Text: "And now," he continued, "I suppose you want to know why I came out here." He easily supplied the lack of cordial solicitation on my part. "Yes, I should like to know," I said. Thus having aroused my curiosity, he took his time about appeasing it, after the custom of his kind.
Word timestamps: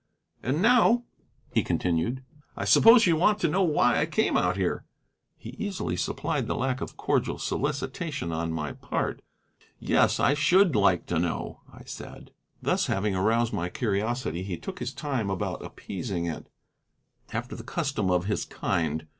"And 0.41 0.63
now," 0.63 1.03
he 1.53 1.61
continued, 1.63 2.23
"I 2.57 2.65
suppose 2.65 3.05
you 3.05 3.15
want 3.15 3.37
to 3.41 3.47
know 3.47 3.61
why 3.61 3.99
I 3.99 4.07
came 4.07 4.35
out 4.35 4.57
here." 4.57 4.83
He 5.37 5.51
easily 5.59 5.95
supplied 5.95 6.47
the 6.47 6.55
lack 6.55 6.81
of 6.81 6.97
cordial 6.97 7.37
solicitation 7.37 8.31
on 8.31 8.51
my 8.51 8.71
part. 8.73 9.21
"Yes, 9.77 10.19
I 10.19 10.33
should 10.33 10.75
like 10.75 11.05
to 11.05 11.19
know," 11.19 11.61
I 11.71 11.83
said. 11.83 12.31
Thus 12.63 12.87
having 12.87 13.15
aroused 13.15 13.53
my 13.53 13.69
curiosity, 13.69 14.41
he 14.41 14.57
took 14.57 14.79
his 14.79 14.91
time 14.91 15.29
about 15.29 15.63
appeasing 15.63 16.25
it, 16.25 16.49
after 17.31 17.55
the 17.55 17.63
custom 17.63 18.09
of 18.09 18.25
his 18.25 18.43
kind. 18.43 19.05